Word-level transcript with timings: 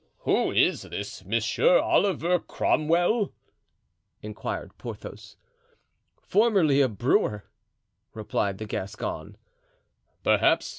"Who 0.21 0.49
is 0.51 0.81
this 0.81 1.23
Monsieur 1.25 1.77
Oliver 1.77 2.39
Cromwell?" 2.39 3.33
inquired 4.23 4.75
Porthos. 4.79 5.37
"Formerly 6.23 6.81
a 6.81 6.89
brewer," 6.89 7.45
replied 8.15 8.57
the 8.57 8.65
Gascon. 8.65 9.37